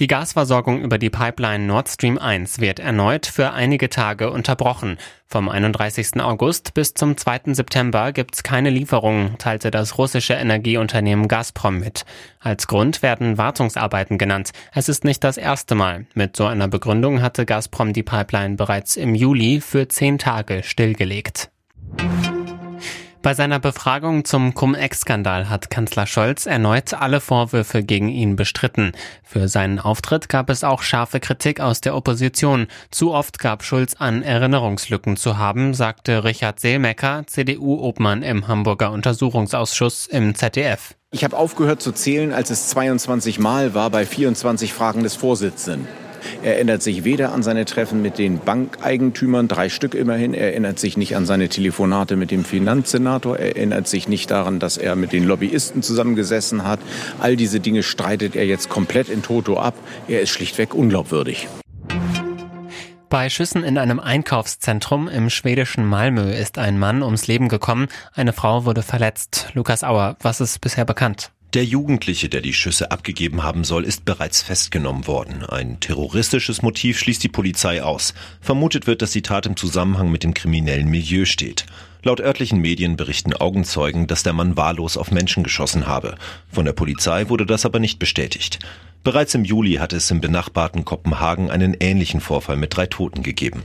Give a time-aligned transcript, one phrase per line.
[0.00, 4.96] Die Gasversorgung über die Pipeline Nord Stream 1 wird erneut für einige Tage unterbrochen.
[5.26, 6.22] Vom 31.
[6.22, 7.52] August bis zum 2.
[7.52, 12.06] September gibt's keine Lieferungen, teilte das russische Energieunternehmen Gazprom mit.
[12.38, 14.52] Als Grund werden Wartungsarbeiten genannt.
[14.72, 16.06] Es ist nicht das erste Mal.
[16.14, 21.50] Mit so einer Begründung hatte Gazprom die Pipeline bereits im Juli für zehn Tage stillgelegt.
[23.22, 28.92] Bei seiner Befragung zum Cum-Ex-Skandal hat Kanzler Scholz erneut alle Vorwürfe gegen ihn bestritten.
[29.22, 32.66] Für seinen Auftritt gab es auch scharfe Kritik aus der Opposition.
[32.90, 40.06] Zu oft gab Schulz an, Erinnerungslücken zu haben, sagte Richard Seelmecker, CDU-Obmann im Hamburger Untersuchungsausschuss
[40.06, 40.94] im ZDF.
[41.10, 46.09] Ich habe aufgehört zu zählen, als es 22 Mal war bei 24 Fragen des Vorsitzenden.
[46.42, 50.34] Er erinnert sich weder an seine Treffen mit den Bankeigentümern, drei Stück immerhin.
[50.34, 53.38] Er erinnert sich nicht an seine Telefonate mit dem Finanzsenator.
[53.38, 56.80] Er erinnert sich nicht daran, dass er mit den Lobbyisten zusammengesessen hat.
[57.18, 59.74] All diese Dinge streitet er jetzt komplett in Toto ab.
[60.08, 61.48] Er ist schlichtweg unglaubwürdig.
[63.10, 67.88] Bei Schüssen in einem Einkaufszentrum im schwedischen Malmö ist ein Mann ums Leben gekommen.
[68.14, 69.48] Eine Frau wurde verletzt.
[69.54, 71.32] Lukas Auer, was ist bisher bekannt?
[71.52, 75.44] Der Jugendliche, der die Schüsse abgegeben haben soll, ist bereits festgenommen worden.
[75.44, 78.14] Ein terroristisches Motiv schließt die Polizei aus.
[78.40, 81.66] Vermutet wird, dass die Tat im Zusammenhang mit dem kriminellen Milieu steht.
[82.04, 86.14] Laut örtlichen Medien berichten Augenzeugen, dass der Mann wahllos auf Menschen geschossen habe.
[86.52, 88.60] Von der Polizei wurde das aber nicht bestätigt.
[89.02, 93.64] Bereits im Juli hatte es im benachbarten Kopenhagen einen ähnlichen Vorfall mit drei Toten gegeben.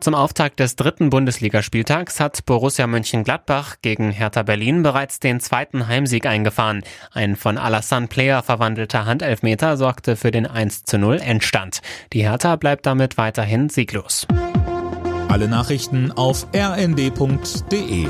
[0.00, 6.24] Zum Auftakt des dritten Bundesligaspieltags hat Borussia Mönchengladbach gegen Hertha Berlin bereits den zweiten Heimsieg
[6.24, 6.82] eingefahren.
[7.12, 11.82] Ein von Alassane Player verwandelter Handelfmeter sorgte für den 1 zu 0 Endstand.
[12.14, 14.26] Die Hertha bleibt damit weiterhin sieglos.
[15.28, 18.08] Alle Nachrichten auf rnd.de